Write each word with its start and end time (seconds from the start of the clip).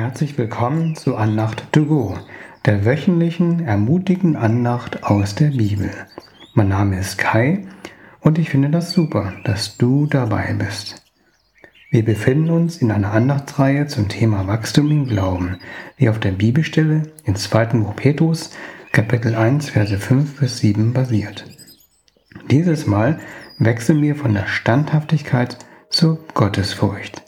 Herzlich 0.00 0.38
willkommen 0.38 0.94
zu 0.94 1.16
Andacht 1.16 1.72
to 1.72 1.84
go, 1.84 2.16
der 2.66 2.84
wöchentlichen 2.84 3.66
ermutigenden 3.66 4.36
Andacht 4.36 5.02
aus 5.02 5.34
der 5.34 5.48
Bibel. 5.48 5.90
Mein 6.54 6.68
Name 6.68 7.00
ist 7.00 7.18
Kai 7.18 7.66
und 8.20 8.38
ich 8.38 8.48
finde 8.48 8.70
das 8.70 8.92
super, 8.92 9.32
dass 9.42 9.76
du 9.76 10.06
dabei 10.06 10.54
bist. 10.56 11.02
Wir 11.90 12.04
befinden 12.04 12.50
uns 12.50 12.76
in 12.76 12.92
einer 12.92 13.10
Andachtsreihe 13.10 13.88
zum 13.88 14.08
Thema 14.08 14.46
Wachstum 14.46 14.88
im 14.92 15.06
Glauben, 15.08 15.58
die 15.98 16.08
auf 16.08 16.20
der 16.20 16.30
Bibelstelle 16.30 17.02
in 17.24 17.34
2. 17.34 17.64
Buch 17.78 17.96
Petrus, 17.96 18.50
Kapitel 18.92 19.34
1, 19.34 19.70
Verse 19.70 19.98
5 19.98 20.38
bis 20.38 20.58
7 20.58 20.92
basiert. 20.92 21.44
Dieses 22.52 22.86
Mal 22.86 23.18
wechseln 23.58 24.00
wir 24.00 24.14
von 24.14 24.32
der 24.32 24.46
Standhaftigkeit 24.46 25.58
zur 25.90 26.24
Gottesfurcht. 26.34 27.22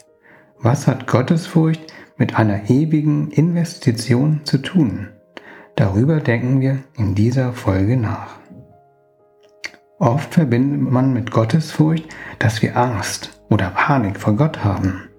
Was 0.61 0.87
hat 0.87 1.05
Gottesfurcht 1.05 1.90
mit 2.21 2.35
einer 2.35 2.69
ewigen 2.69 3.31
Investition 3.31 4.41
zu 4.43 4.59
tun? 4.59 5.07
Darüber 5.75 6.19
denken 6.19 6.61
wir 6.61 6.77
in 6.95 7.15
dieser 7.15 7.51
Folge 7.51 7.97
nach. 7.97 8.35
Oft 9.97 10.35
verbindet 10.35 10.81
man 10.81 11.13
mit 11.13 11.31
Gottesfurcht, 11.31 12.05
dass 12.37 12.61
wir 12.61 12.77
Angst 12.77 13.41
oder 13.49 13.71
Panik 13.71 14.19
vor 14.19 14.35
Gott 14.35 14.63
haben. 14.63 15.09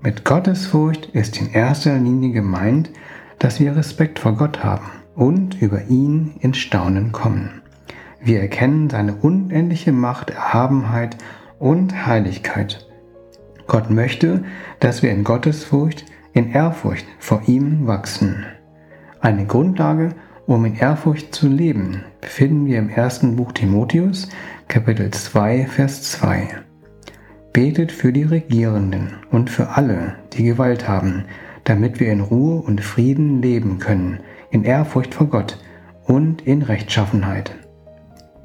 Mit 0.00 0.24
Gottesfurcht 0.24 1.10
ist 1.12 1.38
in 1.38 1.50
erster 1.50 1.98
Linie 1.98 2.32
gemeint, 2.32 2.88
dass 3.38 3.60
wir 3.60 3.76
Respekt 3.76 4.18
vor 4.18 4.34
Gott 4.34 4.64
haben 4.64 4.88
und 5.14 5.60
über 5.60 5.84
ihn 5.88 6.36
ins 6.40 6.56
Staunen 6.56 7.12
kommen. 7.12 7.60
Wir 8.22 8.40
erkennen 8.40 8.88
seine 8.88 9.16
unendliche 9.16 9.92
Macht, 9.92 10.30
Erhabenheit 10.30 11.18
und 11.58 12.06
Heiligkeit. 12.06 12.86
Gott 13.66 13.90
möchte, 13.90 14.44
dass 14.80 15.02
wir 15.02 15.10
in 15.10 15.24
Gottesfurcht 15.24 16.06
in 16.38 16.52
Ehrfurcht 16.52 17.04
vor 17.18 17.42
ihm 17.46 17.88
wachsen. 17.88 18.46
Eine 19.20 19.44
Grundlage, 19.44 20.10
um 20.46 20.64
in 20.66 20.76
Ehrfurcht 20.76 21.34
zu 21.34 21.48
leben, 21.48 22.04
finden 22.20 22.66
wir 22.66 22.78
im 22.78 22.88
ersten 22.88 23.34
Buch 23.34 23.50
Timotheus, 23.50 24.28
Kapitel 24.68 25.10
2, 25.10 25.66
Vers 25.66 26.02
2. 26.12 26.50
Betet 27.52 27.90
für 27.90 28.12
die 28.12 28.22
Regierenden 28.22 29.14
und 29.32 29.50
für 29.50 29.70
alle, 29.70 30.14
die 30.32 30.44
Gewalt 30.44 30.86
haben, 30.86 31.24
damit 31.64 31.98
wir 31.98 32.12
in 32.12 32.20
Ruhe 32.20 32.62
und 32.62 32.82
Frieden 32.82 33.42
leben 33.42 33.80
können, 33.80 34.20
in 34.52 34.62
Ehrfurcht 34.62 35.16
vor 35.16 35.26
Gott 35.26 35.58
und 36.04 36.42
in 36.42 36.62
Rechtschaffenheit. 36.62 37.56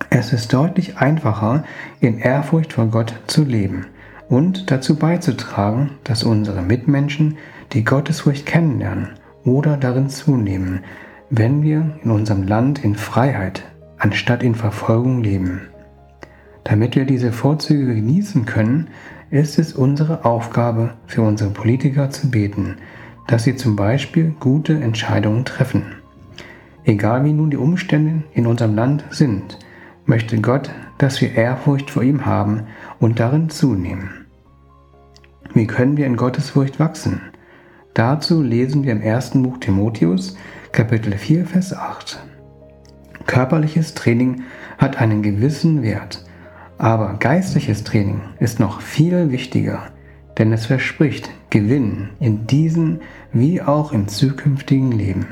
Es 0.09 0.33
ist 0.33 0.51
deutlich 0.51 0.97
einfacher, 0.97 1.63
in 1.99 2.17
Ehrfurcht 2.17 2.73
vor 2.73 2.87
Gott 2.87 3.13
zu 3.27 3.43
leben 3.43 3.85
und 4.29 4.71
dazu 4.71 4.95
beizutragen, 4.95 5.91
dass 6.03 6.23
unsere 6.23 6.63
Mitmenschen 6.63 7.37
die 7.73 7.83
Gottesfurcht 7.83 8.45
kennenlernen 8.45 9.09
oder 9.43 9.77
darin 9.77 10.09
zunehmen, 10.09 10.81
wenn 11.29 11.63
wir 11.63 11.97
in 12.03 12.11
unserem 12.11 12.43
Land 12.43 12.83
in 12.83 12.95
Freiheit 12.95 13.63
anstatt 13.97 14.43
in 14.43 14.55
Verfolgung 14.55 15.23
leben. 15.23 15.61
Damit 16.63 16.95
wir 16.95 17.05
diese 17.05 17.31
Vorzüge 17.31 17.95
genießen 17.95 18.45
können, 18.45 18.89
ist 19.31 19.57
es 19.57 19.73
unsere 19.73 20.25
Aufgabe 20.25 20.93
für 21.07 21.23
unsere 21.23 21.49
Politiker 21.49 22.09
zu 22.09 22.29
beten, 22.29 22.77
dass 23.27 23.43
sie 23.43 23.55
zum 23.55 23.75
Beispiel 23.75 24.35
gute 24.39 24.73
Entscheidungen 24.73 25.43
treffen. 25.43 25.95
Egal 26.83 27.25
wie 27.25 27.33
nun 27.33 27.49
die 27.49 27.57
Umstände 27.57 28.23
in 28.33 28.45
unserem 28.45 28.75
Land 28.75 29.05
sind, 29.09 29.57
möchte 30.05 30.39
Gott, 30.39 30.69
dass 30.97 31.21
wir 31.21 31.33
Ehrfurcht 31.33 31.89
vor 31.89 32.03
ihm 32.03 32.25
haben 32.25 32.63
und 32.99 33.19
darin 33.19 33.49
zunehmen. 33.49 34.25
Wie 35.53 35.65
können 35.65 35.97
wir 35.97 36.05
in 36.05 36.17
Gottesfurcht 36.17 36.79
wachsen? 36.79 37.32
Dazu 37.93 38.41
lesen 38.41 38.83
wir 38.83 38.91
im 38.91 39.01
ersten 39.01 39.43
Buch 39.43 39.59
Timotheus, 39.59 40.35
Kapitel 40.71 41.15
4, 41.15 41.45
Vers 41.45 41.73
8. 41.73 42.25
Körperliches 43.27 43.93
Training 43.93 44.41
hat 44.79 44.99
einen 44.99 45.21
gewissen 45.21 45.83
Wert, 45.83 46.25
aber 46.79 47.13
geistliches 47.19 47.83
Training 47.83 48.21
ist 48.39 48.59
noch 48.59 48.81
viel 48.81 49.29
wichtiger, 49.29 49.83
denn 50.39 50.51
es 50.51 50.65
verspricht 50.65 51.29
Gewinn 51.51 52.09
in 52.19 52.47
diesem 52.47 52.99
wie 53.31 53.61
auch 53.61 53.91
im 53.91 54.07
zukünftigen 54.07 54.91
Leben. 54.91 55.27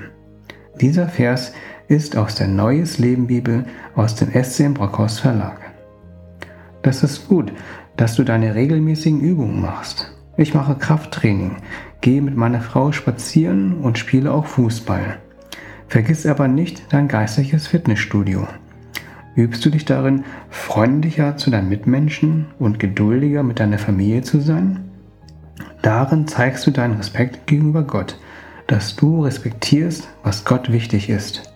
Dieser 0.79 1.07
Vers 1.07 1.53
ist 1.87 2.15
aus 2.15 2.35
der 2.35 2.47
Neues 2.47 2.99
Leben 2.99 3.25
Bibel 3.25 3.65
aus 3.95 4.13
dem 4.13 4.29
SCM 4.31 4.75
Brockhaus 4.75 5.19
Verlag. 5.19 5.59
Das 6.83 7.01
ist 7.01 7.27
gut, 7.27 7.51
dass 7.97 8.15
du 8.15 8.23
deine 8.23 8.53
regelmäßigen 8.53 9.19
Übungen 9.19 9.61
machst. 9.61 10.15
Ich 10.37 10.53
mache 10.53 10.75
Krafttraining, 10.75 11.57
gehe 12.01 12.21
mit 12.21 12.35
meiner 12.35 12.61
Frau 12.61 12.91
spazieren 12.91 13.75
und 13.75 13.97
spiele 13.97 14.31
auch 14.31 14.47
Fußball. 14.47 15.17
Vergiss 15.87 16.25
aber 16.25 16.47
nicht 16.47 16.83
dein 16.89 17.07
geistliches 17.07 17.67
Fitnessstudio. 17.67 18.47
Übst 19.35 19.63
du 19.63 19.69
dich 19.69 19.85
darin, 19.85 20.23
freundlicher 20.49 21.37
zu 21.37 21.51
deinen 21.51 21.69
Mitmenschen 21.69 22.47
und 22.59 22.79
geduldiger 22.79 23.43
mit 23.43 23.59
deiner 23.59 23.77
Familie 23.77 24.23
zu 24.23 24.41
sein? 24.41 24.89
Darin 25.81 26.27
zeigst 26.27 26.67
du 26.67 26.71
deinen 26.71 26.97
Respekt 26.97 27.47
gegenüber 27.47 27.83
Gott, 27.83 28.19
dass 28.67 28.95
du 28.95 29.23
respektierst, 29.23 30.09
was 30.23 30.43
Gott 30.43 30.71
wichtig 30.71 31.09
ist. 31.09 31.53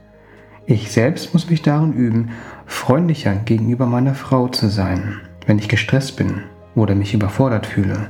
Ich 0.68 0.92
selbst 0.92 1.34
muss 1.34 1.50
mich 1.50 1.62
darin 1.62 1.94
üben, 1.94 2.30
freundlicher 2.66 3.36
gegenüber 3.36 3.86
meiner 3.86 4.16
Frau 4.16 4.48
zu 4.48 4.68
sein, 4.68 5.22
wenn 5.46 5.60
ich 5.60 5.70
gestresst 5.70 6.18
bin 6.18 6.44
oder 6.76 6.96
mich 6.96 7.14
überfordert 7.14 7.66
fühle 7.66 8.10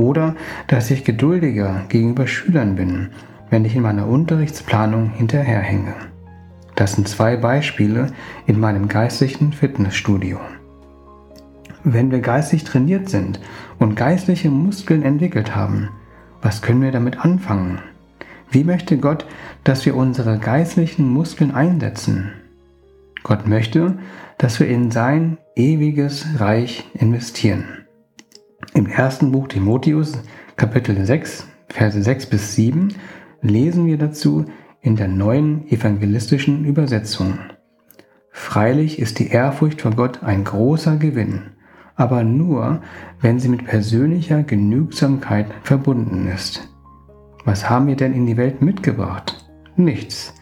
oder 0.00 0.34
dass 0.66 0.90
ich 0.90 1.04
geduldiger 1.04 1.84
gegenüber 1.88 2.26
Schülern 2.26 2.74
bin, 2.74 3.10
wenn 3.50 3.64
ich 3.64 3.76
in 3.76 3.82
meiner 3.82 4.06
Unterrichtsplanung 4.06 5.10
hinterherhänge. 5.10 5.94
Das 6.74 6.92
sind 6.92 7.08
zwei 7.08 7.36
Beispiele 7.36 8.06
in 8.46 8.58
meinem 8.58 8.88
geistlichen 8.88 9.52
Fitnessstudio. 9.52 10.40
Wenn 11.84 12.10
wir 12.10 12.20
geistig 12.20 12.64
trainiert 12.64 13.08
sind 13.08 13.40
und 13.78 13.96
geistliche 13.96 14.50
Muskeln 14.50 15.02
entwickelt 15.02 15.54
haben, 15.54 15.90
was 16.42 16.62
können 16.62 16.82
wir 16.82 16.92
damit 16.92 17.22
anfangen? 17.22 17.80
Wie 18.50 18.64
möchte 18.64 18.96
Gott, 18.96 19.26
dass 19.64 19.84
wir 19.84 19.94
unsere 19.94 20.38
geistlichen 20.38 21.08
Muskeln 21.08 21.54
einsetzen? 21.54 22.32
Gott 23.22 23.46
möchte, 23.46 23.98
dass 24.38 24.58
wir 24.58 24.68
in 24.68 24.90
sein 24.90 25.36
ewiges 25.54 26.26
Reich 26.38 26.88
investieren. 26.94 27.79
Im 28.72 28.86
ersten 28.86 29.32
Buch 29.32 29.48
Timotheus, 29.48 30.12
Kapitel 30.56 31.04
6, 31.04 31.48
Verse 31.68 32.00
6 32.00 32.26
bis 32.26 32.54
7, 32.54 32.94
lesen 33.42 33.86
wir 33.86 33.98
dazu 33.98 34.44
in 34.80 34.94
der 34.94 35.08
neuen 35.08 35.66
evangelistischen 35.68 36.64
Übersetzung. 36.64 37.40
Freilich 38.30 39.00
ist 39.00 39.18
die 39.18 39.26
Ehrfurcht 39.26 39.82
vor 39.82 39.90
Gott 39.90 40.22
ein 40.22 40.44
großer 40.44 40.98
Gewinn, 40.98 41.50
aber 41.96 42.22
nur, 42.22 42.80
wenn 43.20 43.40
sie 43.40 43.48
mit 43.48 43.64
persönlicher 43.64 44.44
Genügsamkeit 44.44 45.46
verbunden 45.64 46.28
ist. 46.28 46.68
Was 47.44 47.68
haben 47.68 47.88
wir 47.88 47.96
denn 47.96 48.12
in 48.12 48.26
die 48.26 48.36
Welt 48.36 48.62
mitgebracht? 48.62 49.50
Nichts. 49.74 50.32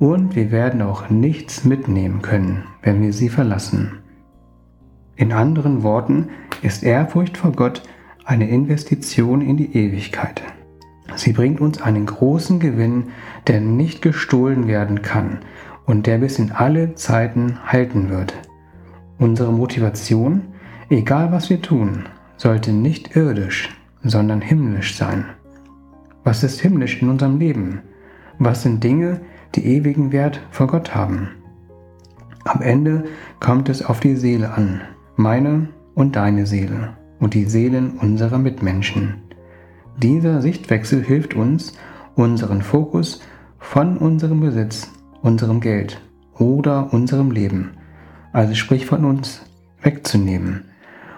Und 0.00 0.34
wir 0.34 0.50
werden 0.50 0.82
auch 0.82 1.10
nichts 1.10 1.64
mitnehmen 1.64 2.22
können, 2.22 2.64
wenn 2.82 3.00
wir 3.00 3.12
sie 3.12 3.28
verlassen. 3.28 4.00
In 5.14 5.32
anderen 5.32 5.84
Worten 5.84 6.28
ist 6.62 6.82
Ehrfurcht 6.82 7.36
vor 7.36 7.52
Gott 7.52 7.82
eine 8.24 8.48
Investition 8.48 9.40
in 9.40 9.56
die 9.56 9.74
Ewigkeit. 9.76 10.42
Sie 11.16 11.32
bringt 11.32 11.60
uns 11.60 11.80
einen 11.80 12.06
großen 12.06 12.60
Gewinn, 12.60 13.04
der 13.46 13.60
nicht 13.60 14.02
gestohlen 14.02 14.68
werden 14.68 15.02
kann 15.02 15.38
und 15.86 16.06
der 16.06 16.18
bis 16.18 16.38
in 16.38 16.52
alle 16.52 16.94
Zeiten 16.94 17.58
halten 17.64 18.10
wird. 18.10 18.34
Unsere 19.18 19.52
Motivation, 19.52 20.42
egal 20.90 21.32
was 21.32 21.48
wir 21.50 21.62
tun, 21.62 22.04
sollte 22.36 22.72
nicht 22.72 23.16
irdisch, 23.16 23.70
sondern 24.02 24.40
himmlisch 24.40 24.96
sein. 24.96 25.24
Was 26.24 26.44
ist 26.44 26.60
himmlisch 26.60 27.00
in 27.00 27.08
unserem 27.08 27.38
Leben? 27.38 27.80
Was 28.38 28.62
sind 28.62 28.84
Dinge, 28.84 29.20
die 29.54 29.64
ewigen 29.64 30.12
Wert 30.12 30.40
vor 30.50 30.66
Gott 30.66 30.94
haben? 30.94 31.30
Am 32.44 32.62
Ende 32.62 33.04
kommt 33.40 33.68
es 33.68 33.84
auf 33.84 34.00
die 34.00 34.14
Seele 34.14 34.52
an 34.52 34.82
meine 35.16 35.68
und 35.98 36.14
deine 36.14 36.46
Seele 36.46 36.96
und 37.18 37.34
die 37.34 37.46
Seelen 37.46 37.98
unserer 37.98 38.38
Mitmenschen. 38.38 39.14
Dieser 40.00 40.40
Sichtwechsel 40.40 41.02
hilft 41.02 41.34
uns, 41.34 41.72
unseren 42.14 42.62
Fokus 42.62 43.20
von 43.58 43.98
unserem 43.98 44.38
Besitz, 44.38 44.92
unserem 45.22 45.60
Geld 45.60 46.00
oder 46.38 46.92
unserem 46.92 47.32
Leben, 47.32 47.72
also 48.32 48.54
sprich 48.54 48.86
von 48.86 49.04
uns, 49.04 49.42
wegzunehmen 49.82 50.66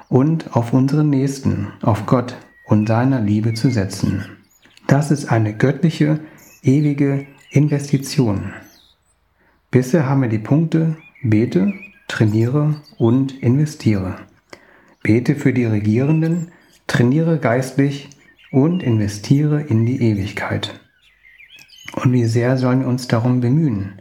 und 0.09 0.57
auf 0.57 0.73
unseren 0.73 1.11
Nächsten, 1.11 1.69
auf 1.83 2.07
Gott 2.07 2.39
und 2.65 2.89
seiner 2.89 3.21
Liebe 3.21 3.53
zu 3.53 3.69
setzen. 3.69 4.25
Das 4.87 5.11
ist 5.11 5.31
eine 5.31 5.55
göttliche, 5.55 6.21
ewige 6.63 7.27
Investition. 7.51 8.55
Bisher 9.71 10.09
haben 10.09 10.23
wir 10.23 10.31
die 10.31 10.39
Punkte 10.39 10.97
bete, 11.23 11.75
trainiere 12.09 12.77
und 12.97 13.43
investiere. 13.43 14.17
Bete 15.03 15.35
für 15.35 15.53
die 15.53 15.65
Regierenden, 15.65 16.53
trainiere 16.87 17.39
geistlich 17.39 18.11
und 18.51 18.83
investiere 18.83 19.63
in 19.63 19.87
die 19.87 20.03
Ewigkeit. 20.03 20.81
Und 21.95 22.13
wie 22.13 22.25
sehr 22.25 22.57
sollen 22.57 22.81
wir 22.81 22.89
uns 22.89 23.09
darum 23.09 23.41
bemühen? 23.41 24.01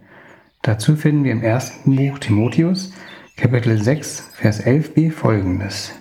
Dazu 0.61 0.95
finden 0.95 1.23
wir 1.23 1.31
im 1.31 1.41
ersten 1.41 1.95
Buch 1.95 2.19
Timotheus, 2.19 2.91
Kapitel 3.37 3.81
6, 3.81 4.31
Vers 4.33 4.65
11b 4.65 5.11
folgendes. 5.11 5.93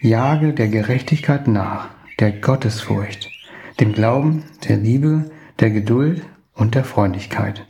Jage 0.00 0.54
der 0.54 0.68
Gerechtigkeit 0.68 1.46
nach, 1.46 1.90
der 2.18 2.32
Gottesfurcht, 2.32 3.30
dem 3.80 3.92
Glauben, 3.92 4.44
der 4.66 4.78
Liebe, 4.78 5.30
der 5.60 5.70
Geduld 5.70 6.22
und 6.54 6.74
der 6.74 6.84
Freundlichkeit. 6.84 7.66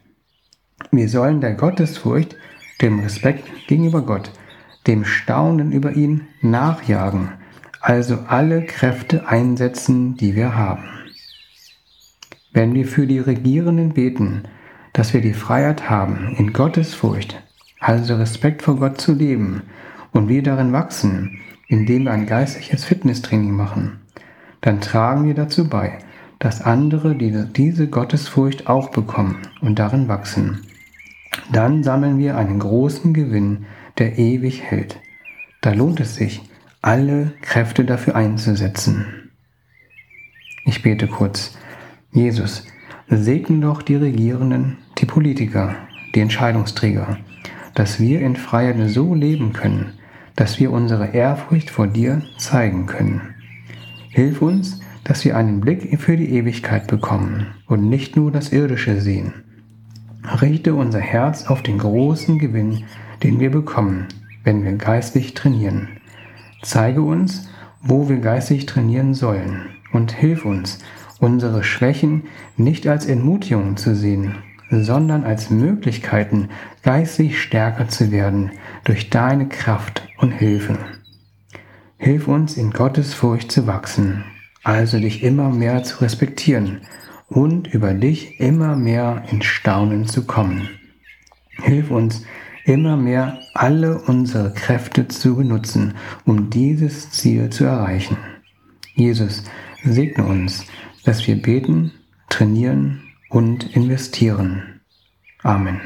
Wir 0.93 1.09
sollen 1.09 1.41
der 1.41 1.55
Gottesfurcht, 1.55 2.37
dem 2.81 3.01
Respekt 3.01 3.67
gegenüber 3.67 4.03
Gott, 4.03 4.31
dem 4.87 5.05
Staunen 5.05 5.73
über 5.73 5.93
ihn 5.93 6.23
nachjagen, 6.41 7.31
also 7.81 8.19
alle 8.29 8.65
Kräfte 8.65 9.29
einsetzen, 9.29 10.17
die 10.17 10.35
wir 10.35 10.57
haben. 10.57 10.85
Wenn 12.53 12.75
wir 12.75 12.87
für 12.87 13.07
die 13.07 13.19
Regierenden 13.19 13.95
beten, 13.95 14.45
dass 14.93 15.13
wir 15.13 15.21
die 15.21 15.35
Freiheit 15.35 15.91
haben, 15.91 16.35
in 16.37 16.53
Gottes 16.53 16.95
Furcht, 16.95 17.43
also 17.81 18.17
Respekt 18.17 18.63
vor 18.63 18.77
Gott 18.77 19.01
zu 19.01 19.13
leben, 19.13 19.63
und 20.13 20.29
wir 20.29 20.43
darin 20.43 20.73
wachsen, 20.73 21.41
indem 21.69 22.05
wir 22.05 22.13
ein 22.13 22.27
geistliches 22.27 22.85
Fitnesstraining 22.85 23.51
machen, 23.51 24.01
dann 24.61 24.81
tragen 24.81 25.27
wir 25.27 25.35
dazu 25.35 25.69
bei, 25.69 25.99
dass 26.39 26.63
andere 26.63 27.17
diese 27.17 27.89
Gottesfurcht 27.89 28.69
auch 28.69 28.91
bekommen 28.91 29.39
und 29.61 29.79
darin 29.79 30.09
wachsen. 30.09 30.61
Dann 31.53 31.83
sammeln 31.83 32.19
wir 32.19 32.37
einen 32.37 32.61
großen 32.61 33.13
Gewinn, 33.13 33.67
der 33.99 34.19
ewig 34.19 34.63
hält. 34.63 35.01
Da 35.61 35.73
lohnt 35.73 36.01
es 36.01 36.17
sich, 36.17 36.43
alle 36.83 37.33
Kräfte 37.41 37.85
dafür 37.85 38.17
einzusetzen. 38.17 39.31
Ich 40.67 40.83
bete 40.83 41.07
kurz. 41.07 41.57
Jesus, 42.13 42.67
segne 43.09 43.61
doch 43.61 43.83
die 43.83 43.97
Regierenden, 43.97 44.79
die 44.99 45.07
Politiker, 45.07 45.75
die 46.15 46.21
Entscheidungsträger, 46.21 47.19
dass 47.75 48.01
wir 48.01 48.21
in 48.21 48.37
Freiheit 48.37 48.77
so 48.89 49.15
leben 49.15 49.53
können, 49.53 49.95
dass 50.37 50.59
wir 50.59 50.71
unsere 50.73 51.09
Ehrfurcht 51.09 51.71
vor 51.71 51.87
dir 51.87 52.23
zeigen 52.39 52.87
können. 52.87 53.35
Hilf 54.11 54.43
uns, 54.43 54.81
dass 55.05 55.25
wir 55.25 55.37
einen 55.37 55.61
Blick 55.61 56.01
für 56.01 56.17
die 56.17 56.31
Ewigkeit 56.31 56.87
bekommen 56.87 57.47
und 57.67 57.89
nicht 57.89 58.17
nur 58.17 58.31
das 58.31 58.53
Irdische 58.53 59.01
sehen. 59.01 59.35
Richte 60.41 60.75
unser 60.75 61.01
Herz 61.01 61.47
auf 61.47 61.63
den 61.63 61.79
großen 61.79 62.39
Gewinn, 62.39 62.85
den 63.25 63.41
wir 63.41 63.51
bekommen, 63.51 64.07
wenn 64.45 64.63
wir 64.65 64.73
geistig 64.73 65.35
trainieren. 65.35 65.89
Zeige 66.63 67.03
uns, 67.03 67.49
wo 67.81 68.09
wir 68.09 68.19
geistig 68.19 68.67
trainieren 68.67 69.15
sollen 69.15 69.63
und 69.93 70.13
hilf 70.13 70.45
uns, 70.45 70.79
unsere 71.21 71.65
Schwächen 71.65 72.25
nicht 72.57 72.87
als 72.87 73.07
Entmutigung 73.07 73.79
zu 73.79 73.97
sehen, 73.97 74.37
sondern 74.71 75.25
als 75.25 75.51
Möglichkeiten, 75.51 76.51
geistig 76.83 77.41
stärker 77.41 77.89
zu 77.89 78.13
werden 78.13 78.53
durch 78.85 79.09
deine 79.09 79.49
Kraft 79.49 80.07
und 80.19 80.33
Hilfe. 80.33 80.79
Hilf 81.97 82.29
uns 82.29 82.59
in 82.59 82.73
Gottes 82.73 83.15
Furcht 83.15 83.51
zu 83.51 83.67
wachsen, 83.67 84.25
also 84.63 84.99
dich 84.99 85.23
immer 85.23 85.49
mehr 85.49 85.83
zu 85.83 86.03
respektieren 86.03 86.83
und 87.29 87.73
über 87.73 87.95
dich 87.95 88.39
immer 88.41 88.77
mehr 88.77 89.23
in 89.31 89.41
Staunen 89.41 90.07
zu 90.07 90.27
kommen. 90.27 90.69
Hilf 91.63 91.91
uns, 91.91 92.25
immer 92.65 92.97
mehr 92.97 93.41
alle 93.55 93.99
unsere 93.99 94.53
Kräfte 94.53 95.09
zu 95.09 95.37
benutzen, 95.37 95.95
um 96.25 96.51
dieses 96.51 97.11
Ziel 97.11 97.51
zu 97.51 97.65
erreichen. 97.65 98.17
Jesus, 98.95 99.45
segne 99.83 100.25
uns, 100.25 100.67
dass 101.05 101.27
wir 101.27 101.41
beten, 101.41 101.93
trainieren 102.29 103.03
und 103.29 103.75
investieren. 103.77 104.81
Amen. 105.43 105.81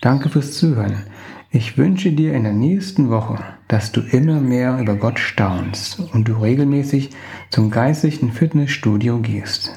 Danke 0.00 0.28
fürs 0.28 0.54
Zuhören. 0.54 1.04
Ich 1.50 1.76
wünsche 1.76 2.10
dir 2.12 2.32
in 2.32 2.44
der 2.44 2.54
nächsten 2.54 3.10
Woche, 3.10 3.38
dass 3.68 3.92
du 3.92 4.00
immer 4.00 4.40
mehr 4.40 4.78
über 4.80 4.96
Gott 4.96 5.18
staunst 5.18 6.00
und 6.00 6.26
du 6.26 6.32
regelmäßig 6.32 7.10
zum 7.50 7.70
geistlichen 7.70 8.32
Fitnessstudio 8.32 9.20
gehst. 9.20 9.70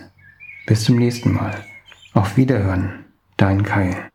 Bis 0.65 0.85
zum 0.85 0.95
nächsten 0.95 1.33
Mal. 1.33 1.53
Auf 2.13 2.37
Wiederhören, 2.37 3.05
dein 3.37 3.61
Kai. 3.63 4.09